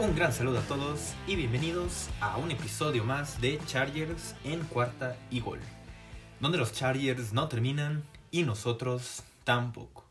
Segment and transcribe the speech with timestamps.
[0.00, 5.16] Un gran saludo a todos y bienvenidos a un episodio más de Chargers en cuarta
[5.28, 5.58] y gol,
[6.38, 10.04] donde los Chargers no terminan y nosotros tampoco.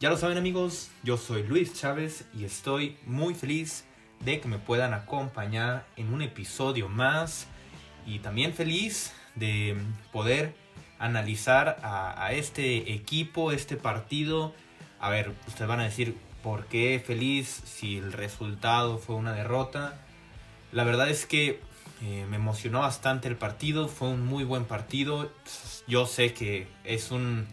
[0.00, 3.84] Ya lo saben amigos, yo soy Luis Chávez y estoy muy feliz
[4.20, 7.48] de que me puedan acompañar en un episodio más
[8.06, 9.76] y también feliz de
[10.10, 10.54] poder
[10.98, 14.54] analizar a, a este equipo, este partido.
[14.98, 19.98] A ver, ustedes van a decir, ¿por qué feliz si el resultado fue una derrota?
[20.72, 21.60] La verdad es que
[22.02, 25.30] eh, me emocionó bastante el partido, fue un muy buen partido.
[25.86, 27.46] Yo sé que es un,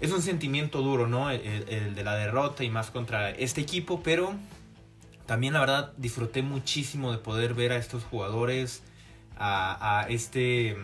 [0.00, 1.30] es un sentimiento duro, ¿no?
[1.30, 4.34] El, de la derrota y más contra este equipo, pero
[5.26, 8.82] también la verdad disfruté muchísimo de poder ver a estos jugadores,
[9.36, 10.76] a, a este,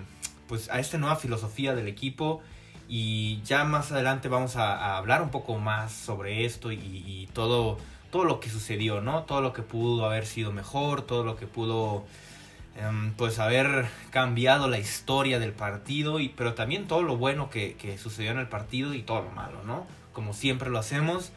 [0.47, 2.41] pues a esta nueva filosofía del equipo
[2.93, 7.79] y ya más adelante vamos a, hablar un poco más sobre esto y, todo,
[8.11, 9.23] todo lo que sucedió, ¿no?
[9.23, 12.05] Todo lo que pudo haber sido mejor, todo lo que pudo
[12.85, 17.77] um, pues haber cambiado la historia del partido, y, pero también todo lo bueno que,
[17.77, 19.87] que sucedió en el partido y todo lo malo, ¿no?
[20.13, 21.31] Como siempre lo hacemos.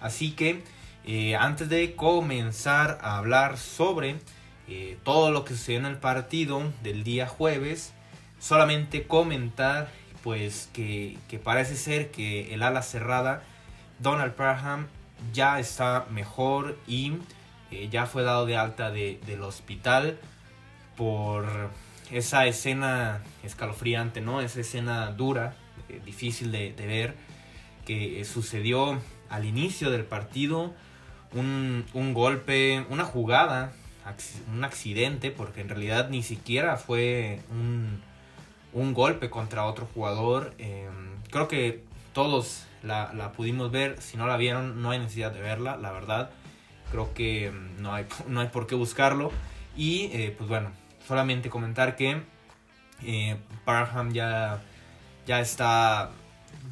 [0.00, 0.62] Así que
[1.04, 4.20] eh, antes de comenzar a hablar sobre
[4.68, 7.92] eh, todo lo que sucedió en el partido del día jueves,
[8.38, 9.90] solamente comentar
[10.22, 13.42] pues que, parece ser que el ala cerrada
[13.98, 14.86] Donald Parham
[15.32, 17.14] ya está mejor y
[17.72, 20.18] eh, ya fue dado de alta de, del hospital
[20.96, 21.70] por
[22.12, 24.40] esa escena escalofriante, ¿no?
[24.40, 25.56] Esa escena dura,
[25.88, 27.14] eh, difícil de, de, ver,
[27.84, 30.72] que sucedió al inicio del partido.
[31.32, 33.72] Un, un golpe, una jugada
[34.52, 38.02] un accidente, porque en realidad ni siquiera fue un,
[38.72, 40.54] un golpe contra otro jugador.
[40.58, 40.88] Eh,
[41.30, 45.40] creo que todos la, la, pudimos ver, si no la vieron no hay necesidad de
[45.40, 46.30] verla, la verdad.
[46.90, 49.30] Creo que no hay, no hay por qué buscarlo.
[49.76, 50.70] Y eh, pues bueno,
[51.06, 52.22] solamente comentar que
[53.04, 54.60] eh, Parham ya,
[55.26, 56.10] ya está,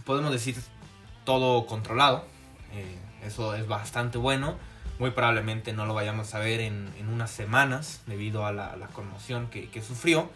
[0.05, 0.57] podemos decir,
[1.25, 2.25] todo controlado.
[3.25, 4.57] eso es bastante bueno
[5.01, 9.49] muy probablemente no lo vayamos a ver en, en unas semanas debido a la, conmoción
[9.49, 10.29] que, que, sufrió.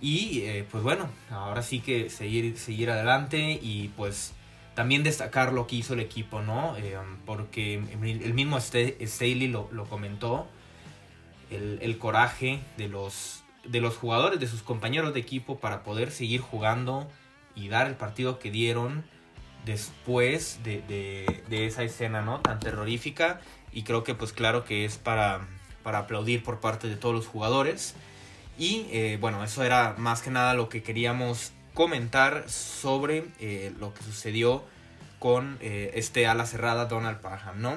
[0.00, 4.34] Y eh, pues bueno, ahora sí que seguir, seguir adelante y pues
[4.74, 6.76] también destacar lo que hizo el equipo, ¿no?
[6.76, 10.48] Eh, porque el mismo Staley lo, lo comentó,
[11.50, 16.10] el, el, coraje de los, de los jugadores, de sus compañeros de equipo para poder
[16.10, 17.08] seguir jugando
[17.54, 19.04] y dar el partido que dieron
[19.64, 22.40] después de, de, de esa escena, ¿no?
[22.40, 23.40] Tan terrorífica
[23.76, 25.46] y creo que pues claro que es para,
[25.82, 27.94] para aplaudir por parte de todos los jugadores.
[28.56, 33.92] Y eh, bueno, eso era más que nada lo que queríamos comentar sobre eh, lo
[33.92, 34.64] que sucedió
[35.18, 37.76] con eh, este ala cerrada Donald Parham, ¿no?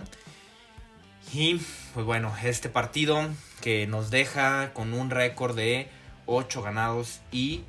[1.34, 1.60] Y
[1.94, 3.28] pues bueno, este partido
[3.60, 5.90] que nos deja con un récord de
[6.28, 7.66] 8 ganados y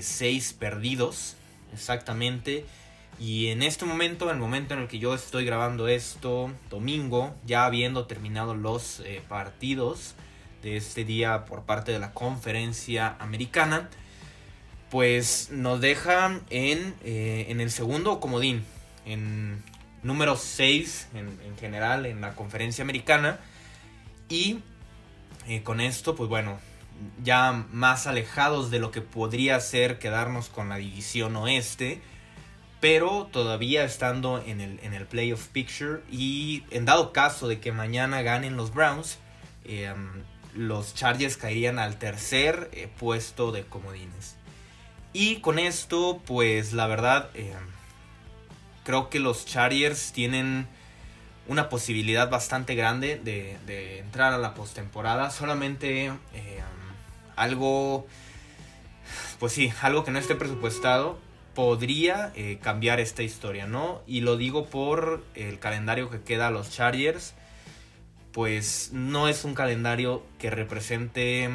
[0.00, 1.36] 6 perdidos,
[1.74, 2.64] exactamente.
[3.18, 7.34] Y en este momento, en el momento en el que yo estoy grabando esto, domingo,
[7.46, 10.14] ya habiendo terminado los eh, partidos
[10.62, 13.88] de este día por parte de la conferencia americana,
[14.90, 18.64] pues nos deja en, eh, en el segundo comodín,
[19.06, 19.62] en
[20.02, 23.40] número 6 en, en, general en la conferencia americana.
[24.28, 24.58] Y
[25.48, 26.58] eh, con esto, pues bueno,
[27.22, 32.02] ya más alejados de lo que podría ser quedarnos con la división oeste
[32.80, 37.72] pero todavía estando en el, en el playoff picture y en dado caso de que
[37.72, 39.18] mañana ganen los Browns,
[39.64, 39.92] eh,
[40.54, 44.36] los Chargers caerían al tercer eh, puesto de comodines.
[45.12, 47.54] Y con esto, pues la verdad, eh,
[48.84, 50.66] creo que los Chargers tienen
[51.48, 55.30] una posibilidad bastante grande de, de entrar a la postemporada.
[55.30, 56.12] Solamente
[57.36, 58.06] algo,
[59.38, 61.25] pues sí, algo que no esté presupuestado
[61.56, 64.02] podría eh, cambiar esta historia, ¿no?
[64.06, 67.34] Y lo digo por el calendario que queda a los Chargers,
[68.30, 71.48] pues no es un calendario que represente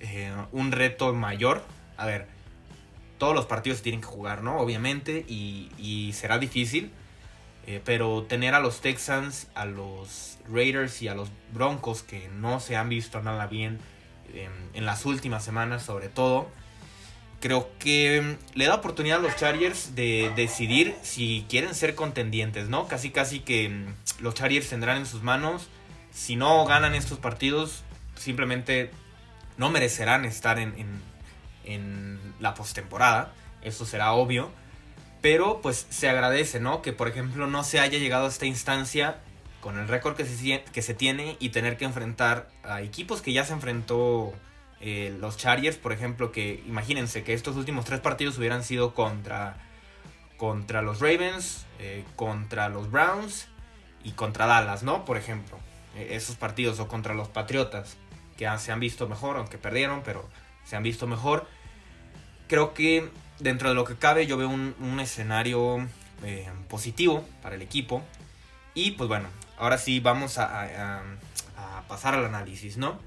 [0.00, 1.62] eh, un reto mayor.
[1.96, 2.26] A ver,
[3.18, 4.58] todos los partidos tienen que jugar, ¿no?
[4.58, 6.90] Obviamente, y, será difícil.
[7.66, 12.60] Eh, pero tener a los Texans, a los Raiders y a los Broncos que no
[12.60, 13.78] se han visto nada bien
[14.74, 16.48] en las últimas semanas sobre todo,
[17.44, 22.88] creo que le da oportunidad a los Chargers de decidir si quieren ser contendientes, ¿no?
[22.88, 25.68] Casi casi que mm, los Chargers tendrán en sus manos,
[26.10, 27.82] si no ganan estos partidos,
[28.16, 28.90] simplemente
[29.58, 31.02] no merecerán estar en, en,
[31.66, 34.50] en la postemporada, eso será obvio.
[35.20, 36.80] Pero pues se agradece, ¿no?
[36.80, 39.18] Que por ejemplo no se haya llegado a esta instancia
[39.60, 43.34] con el récord que se, que se tiene y tener que enfrentar a equipos que
[43.34, 44.32] ya se enfrentó
[44.86, 49.56] eh, los Chargers, por ejemplo, que imagínense que estos últimos tres partidos hubieran sido contra,
[50.36, 53.48] contra los Ravens, eh, contra los Browns
[54.02, 55.06] y contra Dallas, ¿no?
[55.06, 55.58] Por ejemplo,
[55.96, 57.96] eh, esos partidos o contra los Patriotas,
[58.36, 60.28] que se han visto mejor, aunque perdieron, pero
[60.66, 61.46] se han visto mejor.
[62.46, 63.08] Creo que
[63.38, 65.88] dentro de lo que cabe yo veo un, escenario
[66.68, 68.02] positivo para el equipo.
[68.74, 71.00] Y pues bueno, ahora sí vamos a,
[71.56, 73.00] a pasar al análisis, ¿no?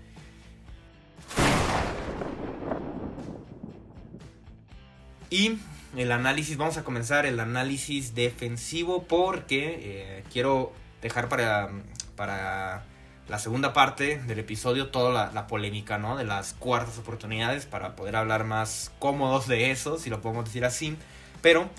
[5.29, 5.57] Y
[5.95, 11.69] el análisis, vamos a comenzar el análisis defensivo porque eh, quiero dejar para,
[12.15, 12.83] para
[13.27, 16.15] la segunda parte del episodio toda la, polémica, ¿no?
[16.15, 20.63] De las cuartas oportunidades para poder hablar más cómodos de eso, si lo podemos decir
[20.65, 20.95] así.
[21.41, 21.69] Pero,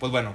[0.00, 0.34] pues bueno,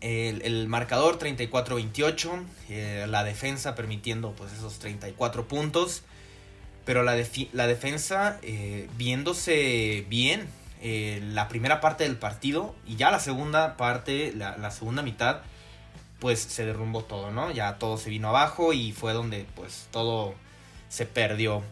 [0.00, 6.02] el, marcador 34-28, eh, la defensa permitiendo pues esos 34 puntos.
[6.84, 7.16] Pero la,
[7.52, 10.48] la defensa eh, viéndose bien
[10.84, 15.42] eh, la primera parte del partido y ya la segunda parte, la, segunda mitad,
[16.18, 17.52] pues se derrumbó todo, ¿no?
[17.52, 20.34] Ya todo se vino abajo y fue donde pues todo
[20.88, 21.62] se perdió.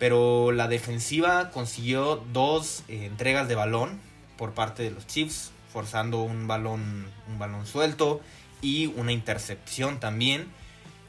[0.00, 4.00] Pero la defensiva consiguió dos eh, entregas de balón
[4.36, 8.20] por parte de los Chiefs, forzando un balón, un balón suelto
[8.60, 10.48] y una intercepción también.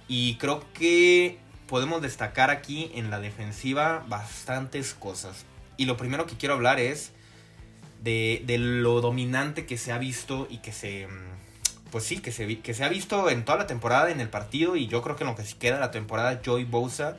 [0.07, 5.46] Y creo que podemos destacar aquí en la defensiva bastantes cosas.
[5.78, 7.12] Y lo primero que quiero hablar es
[8.01, 11.07] de, lo dominante que se ha visto y que se...
[11.07, 11.30] Mm,
[11.92, 14.75] pues sí, que se, que se ha visto en toda la temporada en el partido
[14.75, 17.18] y yo creo que en lo que se queda la temporada Joy Bosa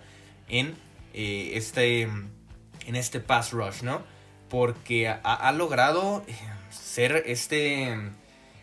[0.49, 0.77] en
[1.13, 4.03] eh, este en este pass rush, ¿no?
[4.49, 6.35] Porque ha, logrado eh,
[6.71, 7.99] ser este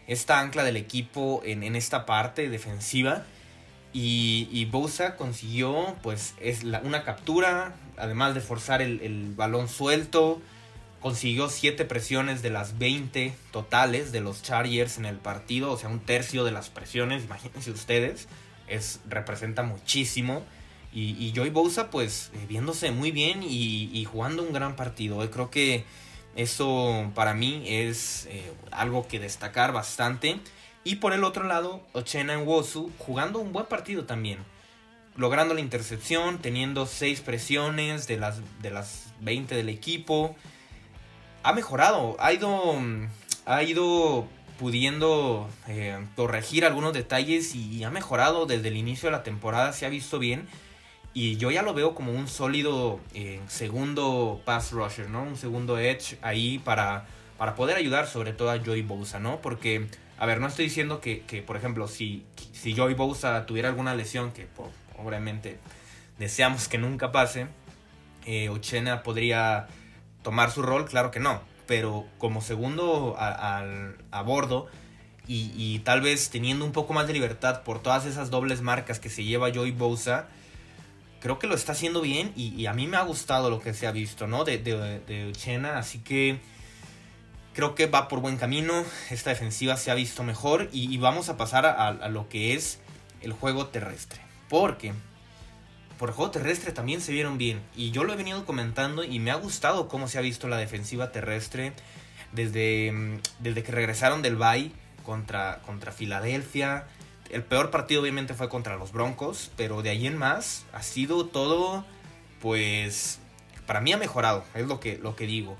[0.07, 3.25] esta ancla del equipo en, esta parte defensiva
[3.91, 10.41] y, y Bosa consiguió pues es una captura además de forzar el, el balón suelto
[11.07, 15.87] consiguió 7 presiones de las 20 totales de los Chargers en el partido, o sea,
[15.87, 18.27] un tercio de las presiones, imagínense ustedes,
[18.67, 20.43] es, representa muchísimo.
[20.91, 25.23] Y, Joy Bosa, pues, eh, viéndose muy bien y, jugando un gran partido.
[25.23, 25.85] Eh, creo que
[26.35, 30.41] eso para mí es eh, algo que destacar bastante.
[30.83, 34.39] Y por el otro lado, Ochena Wosu jugando un buen partido también.
[35.15, 40.35] Logrando la intercepción, teniendo 6 presiones de las, de las 20 del equipo
[41.43, 42.75] ha mejorado, ha ido,
[43.45, 44.27] ha ido
[44.59, 49.85] pudiendo eh, corregir algunos detalles y ha mejorado desde el inicio de la temporada, se
[49.85, 50.47] ha visto bien.
[51.13, 55.23] Y yo ya lo veo como un sólido eh, segundo pass rusher, ¿no?
[55.23, 57.05] Un segundo edge ahí para,
[57.37, 59.41] para poder ayudar sobre todo a Joey Bosa, ¿no?
[59.41, 59.87] Porque,
[60.19, 64.31] a ver, no estoy diciendo que, por ejemplo, si, si Joey Bosa tuviera alguna lesión,
[64.31, 64.47] que
[64.95, 65.57] obviamente
[66.19, 67.47] deseamos que nunca pase,
[68.27, 69.67] eh, Ochena podría
[70.27, 74.67] tomar su rol, claro que no, pero como segundo a, bordo
[75.25, 79.07] y, tal vez teniendo un poco más de libertad por todas esas dobles marcas que
[79.09, 80.27] se lleva Joey Bosa,
[81.21, 83.87] creo que lo está haciendo bien y, a mí me ha gustado lo que se
[83.87, 84.43] ha visto, ¿no?
[84.43, 86.41] De, de, Uchena, así que
[87.53, 91.37] creo que va por buen camino, esta defensiva se ha visto mejor y, vamos a
[91.37, 92.81] pasar a, a lo que es
[93.21, 94.19] el juego terrestre,
[94.49, 94.91] porque
[95.97, 97.61] por juego terrestre también se vieron bien.
[97.75, 100.57] Y yo lo he venido comentando y me ha gustado cómo se ha visto la
[100.57, 101.73] defensiva terrestre
[102.31, 104.73] desde, mm, desde que regresaron del Bay
[105.03, 106.85] contra, contra Filadelfia.
[107.29, 111.25] El peor partido obviamente fue contra los Broncos, pero de ahí en más ha sido
[111.25, 111.85] todo,
[112.41, 113.19] pues,
[113.65, 115.57] para mí ha mejorado, es lo que, lo que digo.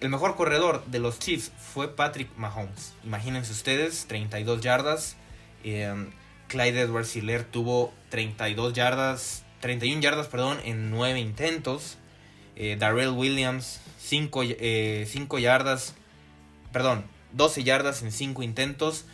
[0.00, 2.92] El mejor corredor de los Chiefs fue Patrick Mahomes.
[3.04, 5.16] Imagínense ustedes, 32 yardas.
[5.64, 6.10] Eh,
[6.48, 11.96] Clyde Edwards Hiller tuvo 32 yardas 31 yardas, perdón, en 9 intentos.
[12.54, 15.08] Eh, Darrell Williams, 5, eh,
[15.40, 15.94] yardas,
[16.70, 19.06] perdón, 12 yardas en 5 intentos.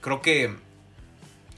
[0.00, 0.56] Creo que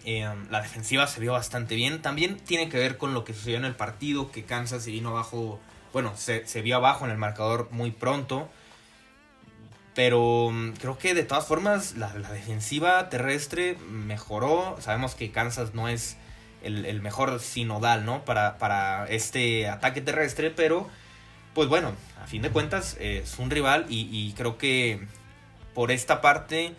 [0.05, 2.03] eh, la defensiva se vio bastante bien.
[2.03, 5.09] También tiene que ver con lo que sucedió en el partido, que Kansas se vino
[5.09, 5.59] abajo,
[5.95, 8.51] bueno, se, vio abajo en el marcador muy pronto.
[9.95, 14.77] Pero mm, creo que de todas formas la, la defensiva terrestre mejoró.
[14.79, 16.19] Sabemos que Kansas no es
[16.63, 18.25] el, mejor sinodal, ¿no?
[18.25, 20.89] Para, para, este ataque terrestre, pero
[21.55, 25.07] pues bueno, a fin de cuentas es un rival y, creo que
[25.75, 26.75] por esta parte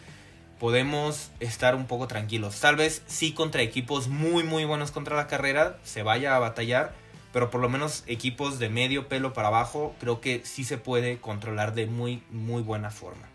[0.59, 2.59] podemos estar un poco tranquilos.
[2.59, 6.93] Tal vez sí contra equipos muy muy buenos contra la carrera se vaya a batallar,
[7.33, 11.17] pero por lo menos equipos de medio pelo para abajo creo que sí se puede
[11.17, 13.27] controlar de muy muy buena forma.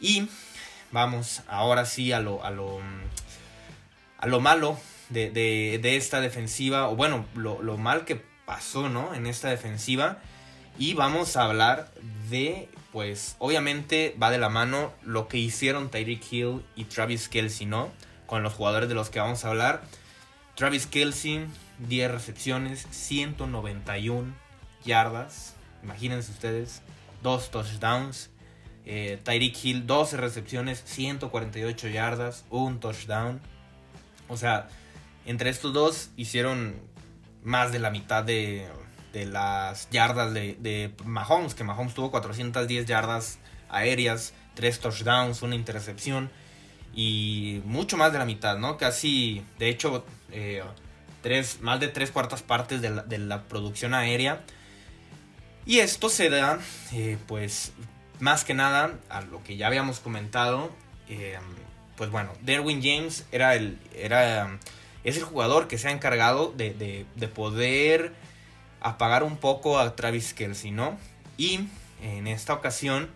[0.00, 0.28] Y
[0.92, 2.80] vamos ahora sí a lo, a lo,
[4.18, 4.78] a lo malo
[5.10, 9.14] de, de, esta defensiva, o bueno, lo, lo, mal que pasó, ¿no?
[9.14, 10.18] En esta defensiva.
[10.78, 11.90] Y vamos a hablar
[12.30, 17.66] de, pues, obviamente va de la mano lo que hicieron Tyreek Hill y Travis Kelsey,
[17.66, 17.90] ¿no?
[18.26, 19.82] Con los jugadores de los que vamos a hablar.
[20.54, 21.46] Travis Kelsey,
[21.88, 24.34] 10 recepciones, 191
[24.84, 25.54] yardas.
[25.82, 26.82] Imagínense ustedes,
[27.22, 28.30] dos touchdowns.
[28.84, 33.40] Eh, Tyreek Hill, 12 recepciones, 148 yardas, un touchdown.
[34.28, 34.68] O sea,
[35.28, 36.80] entre estos dos hicieron
[37.44, 38.66] más de la mitad de,
[39.12, 46.30] las yardas de, de, Mahomes, que Mahomes tuvo 410 yardas aéreas, 3 touchdowns, una intercepción
[46.94, 48.78] y mucho más de la mitad, ¿no?
[48.78, 50.62] Casi, de hecho, eh,
[51.22, 54.42] tres, más de tres cuartas partes de la, de la producción aérea.
[55.66, 56.58] Y esto se da,
[56.92, 57.72] eh, pues,
[58.18, 60.70] más que nada a lo que ya habíamos comentado.
[61.08, 61.38] Eh,
[61.96, 64.58] pues bueno, Derwin James era el, era,
[65.04, 68.12] es el jugador que se ha encargado de, de, poder
[68.80, 70.98] apagar un poco a Travis Kelsey, ¿no?
[71.36, 71.60] Y
[72.02, 73.08] en esta ocasión,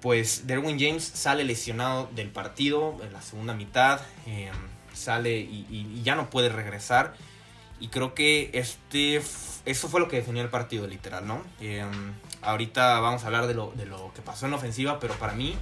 [0.00, 4.50] pues Derwin James sale lesionado del partido en la segunda mitad, eh,
[4.92, 7.14] sale y, ya no puede regresar.
[7.80, 9.20] Y creo que este,
[9.64, 11.42] eso fue lo que definió el partido, literal, ¿no?
[11.60, 11.84] Eh,
[12.42, 15.34] ahorita vamos a hablar de lo, de lo que pasó en la ofensiva, pero para
[15.34, 15.56] mí,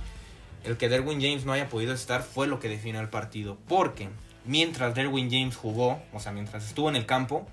[0.64, 3.56] el que Derwin James no haya podido estar fue lo que definió el partido.
[3.66, 4.08] Porque
[4.44, 7.46] mientras Derwin James jugó, o sea, mientras estuvo en el campo,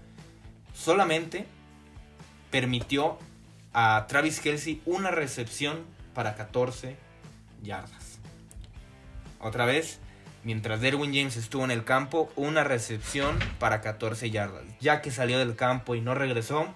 [0.73, 1.45] solamente
[2.51, 3.17] permitió
[3.73, 6.97] a Travis Kelsey una recepción para 14
[7.61, 8.19] yardas.
[9.39, 9.99] Otra vez,
[10.43, 14.63] mientras Derwin James estuvo en el campo, una recepción para 14 yardas.
[14.79, 16.67] Ya que salió del campo y no regresó,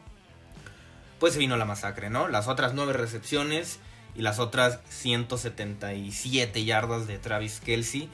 [1.20, 2.28] pues se vino la masacre, ¿no?
[2.28, 3.80] Las otras 9 recepciones
[4.16, 8.10] y las otras 177 yardas de Travis Kelsey.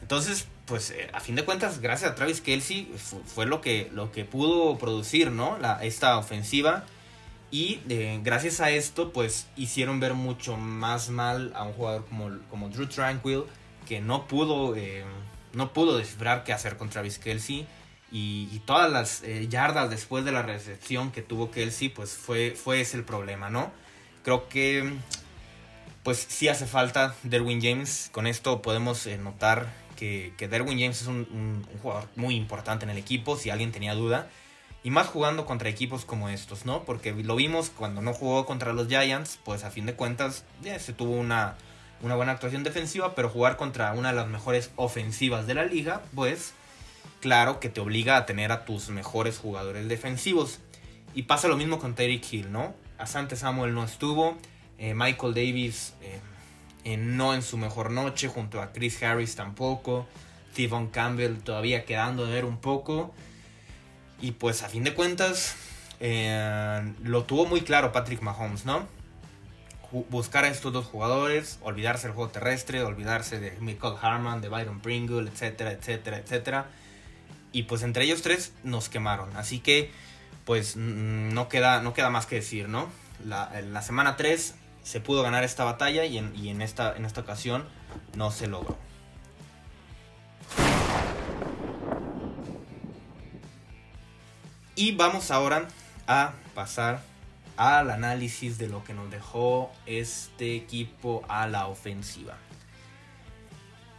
[0.00, 2.94] Entonces, pues eh, a fin de cuentas, gracias a Travis Kelsey
[3.26, 5.58] fue, lo, que, lo que pudo producir, ¿no?
[5.58, 6.84] La, esta ofensiva.
[7.50, 12.38] Y eh, gracias a esto, pues hicieron ver mucho más mal a un jugador como,
[12.48, 13.42] como Drew Tranquil,
[13.88, 15.02] que no pudo, eh,
[15.52, 17.66] no pudo descifrar qué hacer con Travis Kelsey.
[18.12, 22.96] Y, todas las yardas después de la recepción que tuvo Kelsey, pues fue, fue ese
[22.96, 23.72] el problema, ¿no?
[24.22, 24.92] Creo que
[26.04, 28.08] pues sí hace falta Derwin James.
[28.12, 32.98] Con esto podemos notar que, que, Derwin James es un, jugador muy importante en el
[32.98, 34.28] equipo, si alguien tenía duda.
[34.82, 36.84] Y más jugando contra equipos como estos, ¿no?
[36.84, 40.44] Porque lo vimos cuando no jugó contra los Giants, pues a fin de cuentas
[40.78, 41.56] se tuvo una
[42.02, 46.02] una buena actuación defensiva, pero jugar contra una de las mejores ofensivas de la liga,
[46.14, 46.54] pues
[47.20, 50.60] claro que te obliga a tener a tus mejores jugadores defensivos.
[51.14, 52.74] Y pasa lo mismo con Terry Hill, ¿no?
[52.98, 54.38] Asante Samuel no estuvo,
[54.78, 56.20] eh, Michael Davis eh,
[56.84, 60.06] no en su mejor noche, junto a Chris Harris tampoco,
[60.52, 63.14] Steven Campbell todavía quedando de ver un poco.
[64.20, 65.56] Y pues a fin de cuentas,
[66.00, 68.86] eh, lo tuvo muy claro Patrick Mahomes, ¿no?
[70.08, 74.80] buscar a estos dos jugadores, olvidarse del juego terrestre, olvidarse de Michael Harman, de Byron
[74.80, 76.66] Pringle, etcétera, etcétera, etcétera.
[77.52, 79.36] Y pues entre ellos tres nos quemaron.
[79.36, 79.90] Así que
[80.44, 82.88] pues no queda, no queda más que decir, ¿no?
[83.24, 87.64] La, la semana 3 se pudo ganar esta batalla y en, esta, en esta ocasión
[88.16, 88.76] no se logró.
[94.74, 95.68] Y vamos ahora
[96.06, 97.02] a pasar
[97.56, 102.38] al análisis de lo que nos dejó este equipo a la ofensiva.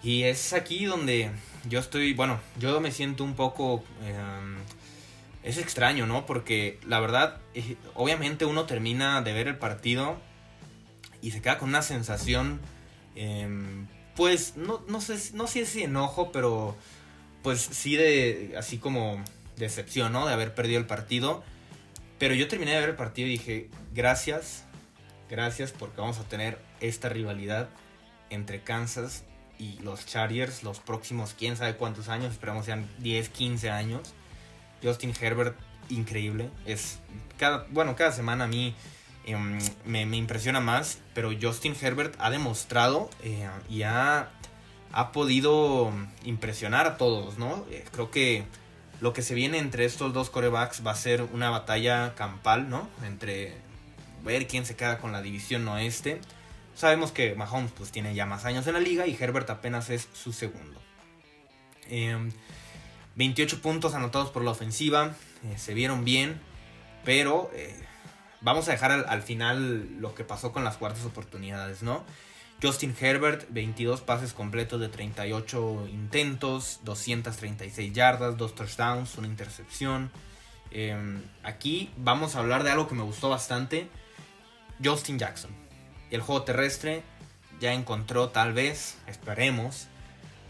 [0.01, 1.29] Y es aquí donde
[1.69, 3.83] yo estoy, bueno, yo me siento un poco...
[4.03, 4.57] Em,
[5.43, 6.25] es extraño, ¿no?
[6.25, 10.17] Porque la verdad, eh, obviamente uno termina de ver el partido
[11.21, 12.59] y se queda con una sensación,
[13.15, 16.75] em, pues, no, no, sé, no sé si enojo, pero
[17.43, 19.23] pues sí de, así como
[19.57, 20.27] decepción, ¿no?
[20.27, 21.43] De haber perdido el partido.
[22.19, 24.63] Pero yo terminé de ver el partido y dije, gracias,
[25.29, 27.69] gracias porque vamos a tener esta rivalidad
[28.29, 29.23] entre Kansas
[29.57, 34.13] y los Chargers los próximos quién sabe cuántos años, esperamos sean 10, 15 años.
[34.83, 35.55] Justin Herbert,
[35.89, 36.49] increíble.
[36.65, 36.99] Es
[37.37, 38.75] cada, bueno, cada semana a mí
[39.25, 44.29] em, me, impresiona más, pero Justin Herbert ha demostrado eh, y ha,
[44.91, 45.91] ha, podido
[46.23, 47.65] impresionar a todos, ¿no?
[47.69, 48.45] Eh, creo que
[48.99, 52.87] lo que se viene entre estos dos corebacks va a ser una batalla campal, ¿no?
[53.03, 53.55] Entre
[54.23, 56.21] ver quién se queda con la división oeste.
[56.75, 60.07] Sabemos que Mahomes pues tiene ya más años en la liga y Herbert apenas es
[60.13, 60.79] su segundo.
[63.15, 66.39] 28 em, puntos anotados por la ofensiva, eh, se vieron bien,
[67.03, 67.51] pero
[68.41, 72.03] vamos a dejar al, al, final lo que pasó con las cuartas oportunidades, ¿no?
[72.61, 80.11] Justin Herbert, 22 pases completos de 38 intentos, 236 yardas, 2 touchdowns, una intercepción.
[80.69, 83.87] Em, aquí vamos a hablar de algo que me gustó bastante.
[84.83, 85.51] Justin Jackson.
[86.11, 87.03] El juego terrestre
[87.59, 89.87] ya encontró tal vez, esperemos,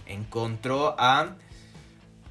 [0.05, 1.36] encontró a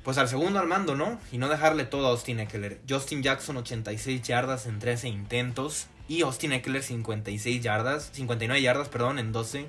[0.05, 1.21] pues al segundo al mando, ¿no?
[1.31, 2.81] Y no dejarle todo a Austin Eckler.
[2.89, 9.19] Justin Jackson 86 yardas en 13 intentos y Austin Eckler 56 yardas, 59 yardas, perdón,
[9.19, 9.67] en 12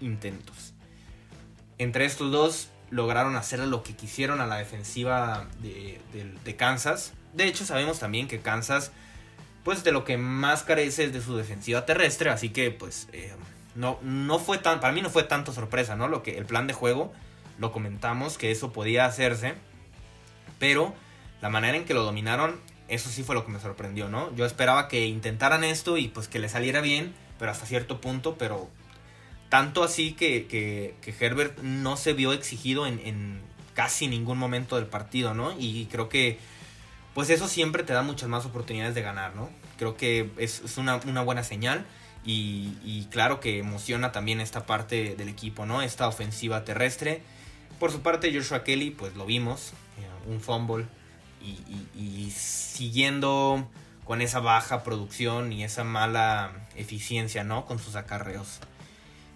[0.00, 0.74] intentos.
[1.78, 7.12] Entre estos dos lograron hacer lo que quisieron a la defensiva de, Kansas.
[7.34, 8.90] De hecho, sabemos también que Kansas,
[9.62, 13.32] pues de lo que más carece es de su defensiva terrestre, así que pues eh,
[13.74, 16.08] no, no fue tan, para mí no fue tanto sorpresa, ¿no?
[16.08, 17.12] Lo que el plan de juego
[17.58, 19.54] lo comentamos que eso podía hacerse,
[20.58, 20.94] pero
[21.40, 24.34] la manera en que lo dominaron, eso sí fue lo que me sorprendió, ¿no?
[24.34, 28.36] Yo esperaba que intentaran esto y pues que le saliera bien, pero hasta cierto punto,
[28.38, 28.68] pero
[29.48, 33.40] tanto así que, que, Herbert no se vio exigido en,
[33.74, 35.54] casi ningún momento del partido, ¿no?
[35.58, 36.38] Y creo que
[37.14, 39.50] pues eso siempre te da muchas más oportunidades de ganar, ¿no?
[39.76, 41.86] Creo que es, una, buena señal
[42.24, 45.82] y, y, claro que emociona también esta parte del equipo, ¿no?
[45.82, 47.22] Esta ofensiva terrestre
[47.78, 49.72] por su parte, Joshua Kelly, pues lo vimos,
[50.28, 50.86] un fumble
[51.40, 53.68] y, siguiendo
[54.04, 57.66] con esa baja producción y esa mala eficiencia, ¿no?
[57.66, 58.60] Con sus acarreos.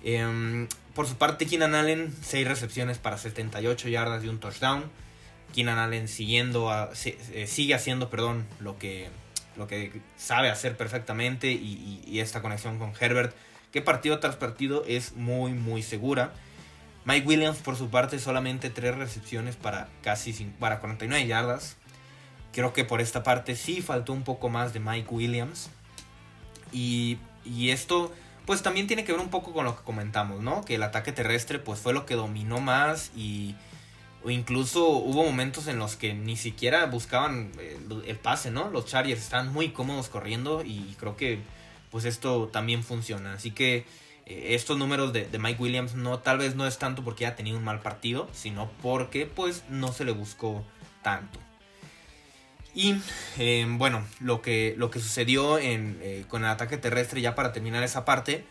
[0.03, 4.85] Em, por su parte, Keenan Allen, 6 recepciones para 78 yardas y un touchdown.
[5.55, 6.71] Keenan Allen siguiendo
[7.05, 9.11] eh, sigue haciendo perdón, lo, que,
[9.57, 13.35] lo que sabe hacer perfectamente y, y esta conexión con Herbert,
[13.71, 16.33] que partido tras partido es muy, muy segura.
[17.05, 21.77] Mike Williams, por su parte, solamente 3 recepciones para casi para 49 yardas.
[22.53, 25.71] Creo que por esta parte sí faltó un poco más de Mike Williams.
[26.71, 28.13] Y, esto,
[28.47, 30.65] pues también tiene que ver un poco con lo que comentamos, ¿no?
[30.65, 33.57] Que el ataque terrestre, pues fue lo que dominó más y
[34.25, 38.71] o incluso hubo momentos en los que ni siquiera buscaban el, el pase, ¿no?
[38.71, 41.41] Los Chargers están muy cómodos corriendo y creo que
[41.91, 43.35] pues esto también funciona.
[43.35, 43.85] Así que eh,
[44.55, 47.65] estos números de, Mike Williams no tal vez no es tanto porque haya tenido un
[47.65, 50.65] mal partido, sino porque pues no se le buscó
[51.03, 51.39] tanto.
[52.75, 52.97] Y
[53.39, 57.83] eh, bueno, lo que, lo que sucedió eh, con el ataque terrestre ya para terminar
[57.83, 58.47] esa parte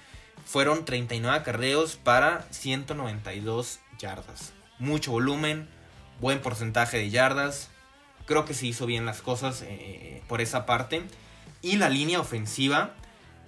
[0.45, 4.53] fueron 39 acarreos para 192 yardas.
[4.79, 5.67] Mucho volumen,
[6.19, 7.69] buen porcentaje de yardas.
[8.25, 9.63] Creo que se hizo bien las cosas
[10.27, 11.03] por esa parte.
[11.61, 12.95] Y la línea ofensiva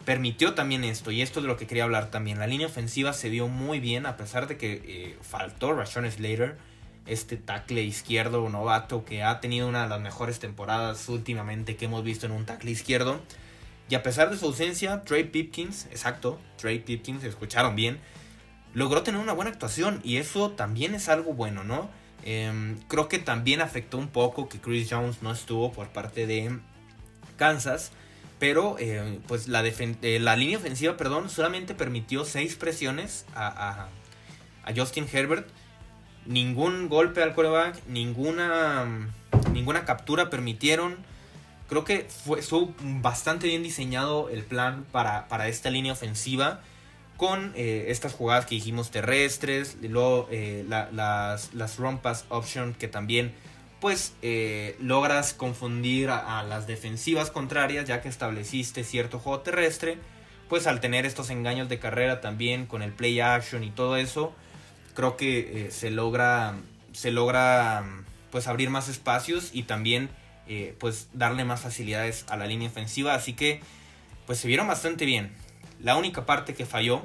[0.06, 2.40] permitió también esto, y esto es de lo que quería hablar también.
[2.40, 6.58] La línea ofensiva se vio muy bien, a pesar de que eh, faltó Rashawn Slater,
[7.06, 12.04] este tackle izquierdo novato que ha tenido una de las mejores temporadas últimamente que hemos
[12.04, 13.22] visto en un tackle izquierdo.
[13.90, 18.00] Y a pesar de su ausencia, Trey Pipkins, exacto, Trey Pipkins, escucharon bien,
[18.74, 21.90] logró tener una buena actuación y eso también es algo bueno, ¿no?
[22.24, 26.58] Em, creo que también afectó un poco que Chris Jones no estuvo por parte de
[27.36, 27.92] Kansas
[28.44, 33.88] pero eh, pues la, eh, la, línea ofensiva, perdón, solamente permitió seis presiones a,
[34.76, 35.48] Justin Herbert.
[36.26, 39.08] Ningún golpe al coreback, ninguna,
[39.54, 40.98] ninguna captura permitieron.
[41.70, 46.60] Creo que fue, estuvo bastante bien diseñado el plan para, esta línea ofensiva
[47.16, 50.28] con eh, estas jugadas que dijimos terrestres, luego
[50.68, 53.34] las, las run option que también
[53.84, 59.98] pues eh, logras confundir a, las defensivas contrarias ya que estableciste cierto juego terrestre,
[60.48, 64.34] pues al tener estos engaños de carrera también con el play action y todo eso,
[64.94, 66.56] creo que eh, se logra,
[66.94, 67.84] se logra
[68.32, 70.10] pues abrir más espacios y también
[70.48, 73.60] eh, pues darle más facilidades a la línea ofensiva, así que
[74.26, 75.34] pues se vieron bastante bien.
[75.82, 77.02] La única parte que falló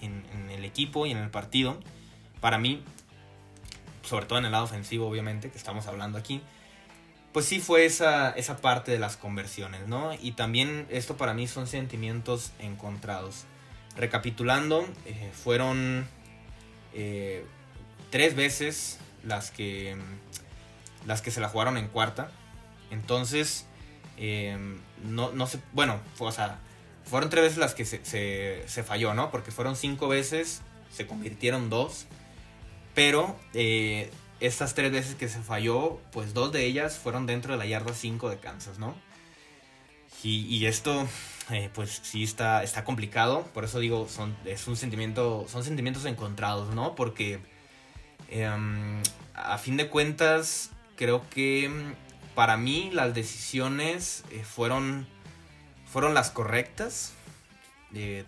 [0.00, 1.78] en, en el equipo y en el partido,
[2.40, 2.82] para mí
[4.12, 6.42] sobre todo en el lado ofensivo, obviamente, que estamos hablando aquí,
[7.32, 10.12] pues sí fue esa, esa parte de las conversiones, ¿no?
[10.20, 13.46] Y también esto para mí son sentimientos encontrados.
[13.96, 16.06] Recapitulando, eh, fueron
[16.92, 17.46] eh,
[18.10, 19.96] tres veces las que,
[21.06, 22.30] las que se la jugaron en cuarta.
[22.90, 23.64] Entonces,
[24.18, 24.58] eh,
[25.04, 26.58] no, no sé, bueno, o sea,
[27.06, 29.30] fueron tres veces las que se, se, se falló, ¿no?
[29.30, 32.06] Porque fueron cinco veces, se convirtieron dos
[32.94, 37.58] pero eh, estas tres veces que se falló, pues dos de ellas fueron dentro de
[37.58, 38.94] la yarda 5 de Kansas, ¿no?
[40.24, 41.08] Y, esto,
[41.50, 43.42] eh, pues sí está, está complicado.
[43.52, 46.94] Por eso digo, son, es un sentimiento, son sentimientos encontrados, ¿no?
[46.94, 47.40] Porque
[48.28, 49.02] em,
[49.34, 51.96] a fin de cuentas, creo que em,
[52.36, 55.08] para mí las decisiones eh, fueron,
[55.86, 57.14] fueron las correctas.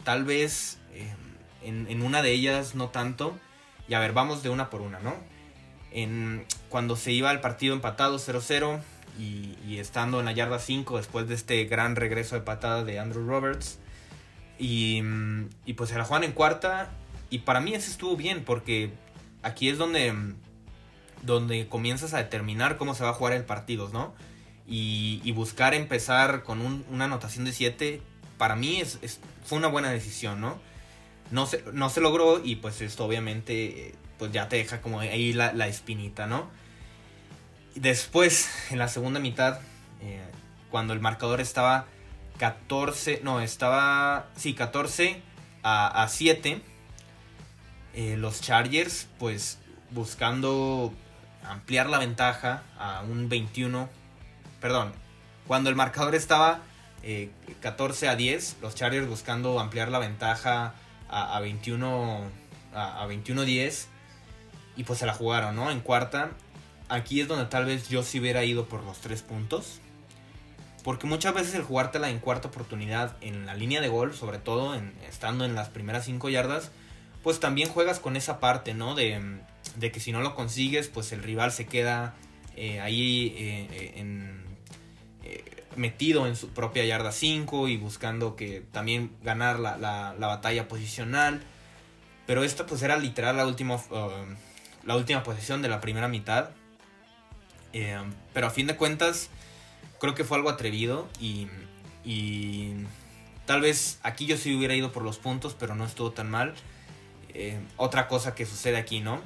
[0.02, 3.38] tal vez em, en, una de ellas no tanto.
[3.88, 5.14] Y a ver, vamos de una por una, ¿no?
[5.90, 8.80] En, cuando se iba al partido empatado 0-0
[9.18, 13.26] y, estando en la yarda 5 después de este gran regreso de patada de Andrew
[13.26, 13.78] Roberts.
[14.58, 15.02] Y,
[15.66, 16.90] y pues se la en cuarta.
[17.30, 18.92] Y para mí eso estuvo bien porque
[19.42, 20.14] aquí es donde,
[21.22, 24.14] donde comienzas a determinar cómo se va a jugar el partido, ¿no?
[24.66, 28.00] Y, buscar empezar con una anotación de 7,
[28.38, 30.58] para mí es, fue una buena decisión, ¿no?
[31.30, 35.32] No se, no se logró y pues esto obviamente pues ya te deja como ahí
[35.32, 36.48] la, espinita, ¿no?
[37.74, 39.60] Después, en la segunda mitad,
[40.00, 40.22] eh,
[40.70, 41.86] cuando el marcador estaba
[42.38, 45.20] 14, no, estaba, sí, 14
[45.62, 46.62] a, a 7
[47.94, 49.58] eh, los Chargers, pues
[49.90, 50.92] buscando
[51.44, 53.88] ampliar la ventaja a un 21,
[54.60, 54.92] perdón,
[55.46, 56.60] cuando el marcador estaba
[57.60, 60.74] 14 eh, a 10, los Chargers buscando ampliar la ventaja
[61.08, 62.22] a, 21
[62.74, 63.88] a, 10
[64.76, 65.70] y pues se la jugaron, ¿no?
[65.70, 66.32] En cuarta,
[66.88, 69.80] aquí es donde tal vez yo sí hubiera ido por los tres puntos.
[70.82, 74.74] Porque muchas veces el jugártela en cuarta oportunidad en la línea de gol, sobre todo
[74.74, 76.72] en, estando en las primeras 5 yardas,
[77.22, 78.94] pues también juegas con esa parte, ¿no?
[78.94, 79.40] De,
[79.80, 82.14] que si no lo consigues, pues el rival se queda
[82.54, 83.94] eh, ahí eh,
[85.22, 91.42] eh, metido en su propia yarda 5 y buscando que también ganar la, batalla posicional.
[92.26, 94.36] Pero esta pues era literal la última, um,
[94.84, 96.50] la última posición de la primera mitad.
[98.32, 99.30] pero a fin de cuentas,
[100.00, 101.48] creo que fue algo atrevido y,
[102.04, 102.74] y
[103.46, 106.54] tal vez aquí yo sí hubiera ido por los puntos, pero no estuvo tan mal.
[107.34, 109.20] Eh, otra cosa que sucede aquí, ¿no?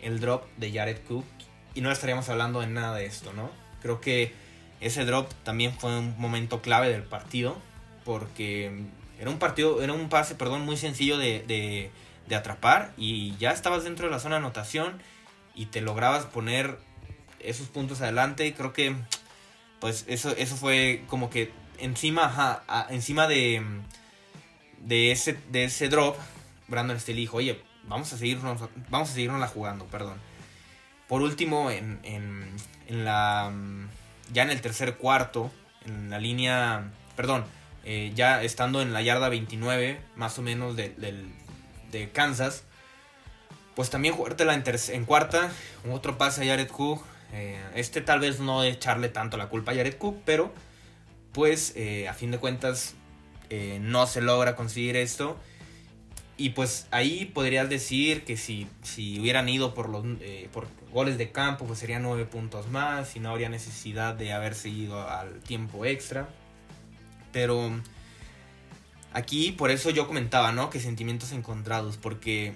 [0.00, 1.24] El drop de Jared Cook.
[1.74, 3.50] Y no estaríamos hablando de nada de esto, ¿no?
[3.80, 4.34] Creo que
[4.82, 7.56] ese drop también fue un momento clave del partido.
[8.04, 8.84] Porque
[9.18, 11.90] era un partido, era un pase, perdón, muy sencillo de,
[12.26, 12.92] de, atrapar.
[12.96, 15.00] Y ya estabas dentro de la zona de anotación.
[15.54, 16.78] Y te lograbas poner
[17.40, 18.46] esos puntos adelante.
[18.46, 18.94] Y creo que
[19.80, 23.60] pues eso, eso fue como que encima, encima de,
[24.78, 26.16] de, ese, de ese drop
[26.68, 30.18] Brandon Staley dijo, oye, vamos a seguirnos, vamos a seguirnos la jugando, perdón.
[31.08, 33.52] Por último, en, en, la,
[34.32, 35.50] ya en el tercer cuarto,
[35.86, 37.44] en la línea, perdón,
[37.84, 40.94] eh, ya estando en la yarda 29, más o menos de,
[41.90, 42.64] de Kansas,
[43.74, 45.50] pues también jugártela en, en cuarta,
[45.90, 47.04] otro pase a Jared Cook.
[47.32, 50.52] Eh, este tal vez no echarle tanto la culpa a Jared Cook, pero
[51.32, 52.94] pues eh, a fin de cuentas
[53.80, 55.36] no se logra conseguir esto.
[56.36, 61.18] Y pues ahí podrías decir que si, si hubieran ido por los eh, por goles
[61.18, 65.40] de campo, pues serían nueve puntos más y no habría necesidad de haberse ido al
[65.40, 66.28] tiempo extra.
[67.32, 67.70] Pero
[69.12, 70.70] aquí por eso yo comentaba, ¿no?
[70.70, 72.54] Que sentimientos encontrados, porque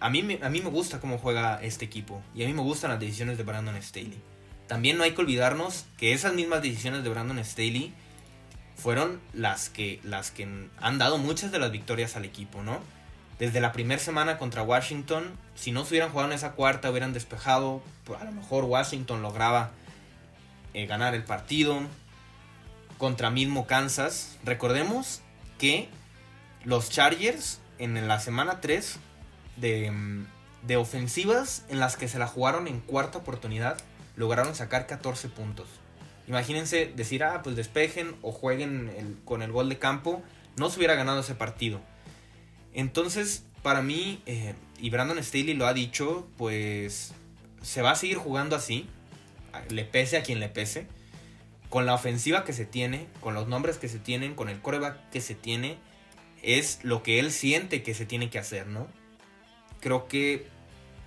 [0.00, 2.90] a mí, a mí me gusta cómo juega este equipo y a mí me gustan
[2.90, 4.18] las decisiones de Brandon Staley.
[4.66, 7.92] También no hay que olvidarnos que esas mismas decisiones de Brandon Staley
[8.76, 10.46] fueron las que, las que
[10.80, 12.80] han dado muchas de las victorias al equipo, ¿no?
[13.38, 15.24] Desde la primera semana contra Washington,
[15.54, 19.22] si no se hubieran jugado en esa cuarta, hubieran despejado, pues a lo mejor Washington
[19.22, 19.70] lograba
[20.74, 21.80] eh, ganar el partido
[22.98, 24.36] contra mismo Kansas.
[24.44, 25.22] Recordemos
[25.58, 25.88] que
[26.64, 28.98] los Chargers en la semana 3
[29.56, 29.92] de,
[30.62, 33.78] de ofensivas en las que se la jugaron en cuarta oportunidad,
[34.16, 35.68] lograron sacar 14 puntos.
[36.26, 40.22] Imagínense decir, ah, pues despejen o jueguen con el gol de campo,
[40.56, 41.80] no se hubiera ganado ese partido.
[42.72, 47.12] Entonces, para mí, eh, y Brandon Staley lo ha dicho, pues
[47.62, 48.88] se va a seguir jugando así,
[49.70, 50.86] le pese a quien le pese,
[51.68, 55.10] con la ofensiva que se tiene, con los nombres que se tienen, con el coreback
[55.10, 55.78] que se tiene,
[56.42, 58.86] es lo que él siente que se tiene que hacer, ¿no?
[59.80, 60.46] Creo que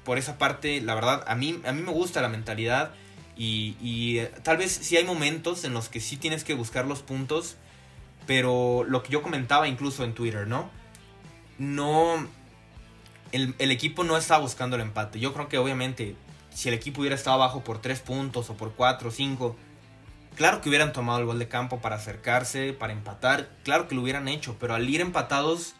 [0.04, 2.94] por esa parte, la verdad, a mí, a mí me gusta la mentalidad
[3.38, 6.86] y, y eh, tal vez sí hay momentos en los que sí tienes que buscar
[6.86, 7.56] los puntos,
[8.28, 10.70] pero lo que yo comentaba incluso en Twitter, ¿no?
[11.62, 12.28] No.
[13.32, 15.20] El, equipo no está buscando el empate.
[15.20, 16.16] Yo creo que obviamente
[16.50, 19.56] si el equipo hubiera estado abajo por 3 puntos o por 4 o 5,
[20.36, 24.02] claro que hubieran tomado el gol de campo para acercarse, para empatar, claro que lo
[24.02, 25.76] hubieran hecho, pero al ir empatados,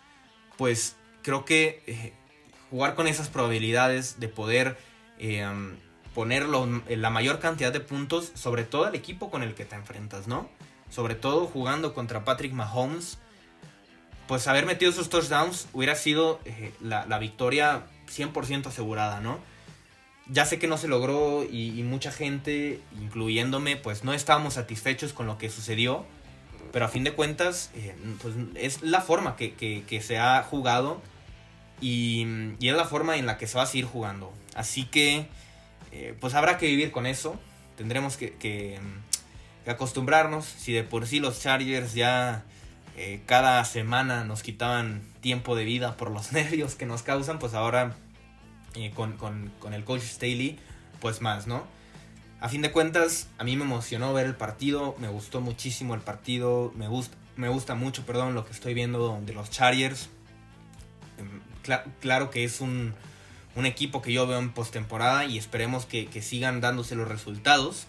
[0.58, 2.14] pues creo que eh,
[2.70, 4.78] jugar con esas probabilidades de poder
[5.20, 5.46] eh,
[6.14, 10.28] poner la mayor cantidad de puntos, sobre todo al equipo con el que te enfrentas,
[10.28, 10.50] ¿no?
[10.90, 13.18] Sobre todo jugando contra Patrick Mahomes,
[14.32, 19.40] pues haber metido esos touchdowns hubiera sido eh, la, victoria 100% asegurada, ¿no?
[20.26, 25.28] Ya sé que no se logró y, mucha gente, incluyéndome, pues no estábamos satisfechos con
[25.28, 26.06] lo que sucedió,
[26.72, 31.02] pero a fin de cuentas, eh, pues es la forma que, se ha jugado
[31.82, 32.26] Y,
[32.62, 34.32] es la forma en la que se va a seguir jugando.
[34.56, 35.28] Así que,
[35.92, 37.38] eh, pues habrá que vivir con eso.
[37.76, 38.80] Tendremos que,
[39.68, 40.46] acostumbrarnos.
[40.46, 42.46] Si de por sí los Chargers ya
[42.98, 47.54] eh, cada semana nos quitaban tiempo de vida por los nervios que nos causan, pues
[47.54, 47.96] ahora
[48.76, 50.60] eh, con, con el coach Staley,
[51.00, 51.66] pues más, ¿no?
[52.42, 56.02] A fin de cuentas, a mí me emocionó ver el partido, me gustó muchísimo el
[56.02, 60.10] partido, me gusta, me gusta mucho, perdón, lo que estoy viendo de los Chargers.
[61.20, 61.40] Em,
[62.00, 62.96] claro que es un,
[63.56, 67.86] equipo que yo veo en postemporada y esperemos que, sigan dándose los resultados.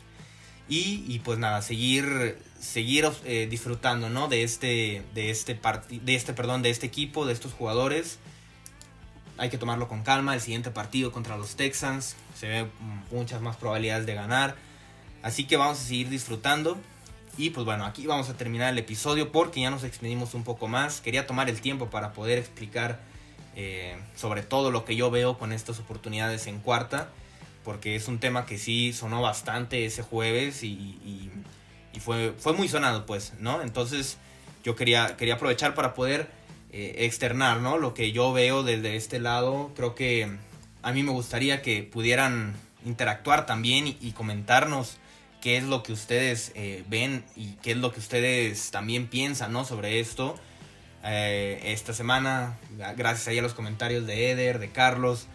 [0.69, 4.29] Y, pues nada, seguir, seguir eh, disfrutando ¿no?
[4.29, 5.59] de, este, de, este
[5.91, 8.19] de, este, perdón, de este equipo, de estos jugadores
[9.39, 10.35] hay que tomarlo con calma.
[10.35, 12.67] El siguiente partido contra los Texans se ve
[13.11, 14.57] muchas más probabilidades de ganar.
[15.23, 16.79] Así que vamos a seguir disfrutando.
[17.37, 20.69] Y pues bueno, aquí vamos a terminar el episodio porque ya nos expedimos un poco
[20.69, 21.01] más.
[21.01, 23.01] Quería tomar el tiempo para poder explicar
[23.57, 27.09] eh, sobre todo lo que yo veo con estas oportunidades en cuarta.
[27.65, 31.31] Porque es un tema que sí sonó bastante ese jueves y,
[32.01, 33.63] fue, fue muy sonado pues, ¿no?
[33.63, 34.19] Entonces
[34.65, 36.29] yo quería, quería aprovechar para poder
[36.73, 37.77] eh, externar, ¿no?
[37.77, 40.39] Lo que yo veo desde este lado, creo que
[40.83, 44.97] a mí me gustaría que pudieran interactuar también y, comentarnos
[45.41, 49.53] qué es lo que ustedes eh, ven y qué es lo que ustedes también piensan,
[49.53, 49.65] ¿no?
[49.65, 50.35] Sobre esto.
[51.05, 52.59] Eh, esta semana,
[52.97, 55.27] gracias a los comentarios de Eder, de Carlos,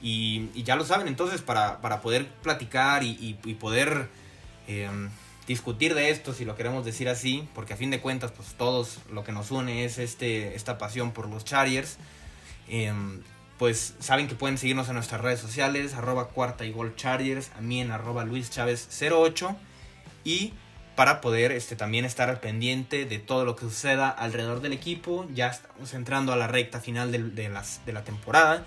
[0.00, 4.08] y, ya lo saben, entonces para, poder platicar y, poder
[5.46, 8.98] discutir de esto, si lo queremos decir así, porque a fin de cuentas, pues todos
[9.10, 11.98] lo que nos une es este, esta pasión por los Chargers.
[12.68, 13.22] Em,
[13.58, 17.80] pues saben que pueden seguirnos en nuestras redes sociales, arroba cuarta y gol a mí
[17.80, 19.56] en arroba Luis Chávez 08
[20.24, 20.52] y
[20.94, 25.26] para poder este, también estar al pendiente de todo lo que suceda alrededor del equipo.
[25.32, 28.66] Ya estamos entrando a la recta final de la temporada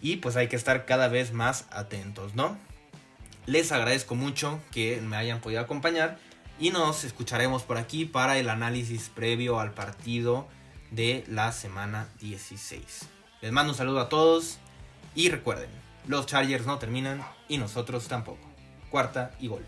[0.00, 2.58] y pues hay que estar cada vez más atentos, ¿no?
[3.48, 6.18] Les agradezco mucho que me hayan podido acompañar
[6.60, 10.46] y nos escucharemos por aquí para el análisis previo al partido
[10.90, 13.08] de la semana 16.
[13.40, 14.58] Les mando un saludo a todos
[15.14, 15.70] y recuerden,
[16.06, 18.46] los Chargers no terminan y nosotros tampoco.
[18.90, 19.64] Cuarta y gol.